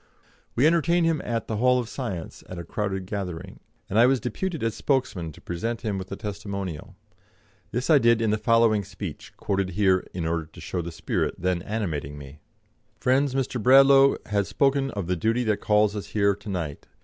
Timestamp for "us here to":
15.95-16.49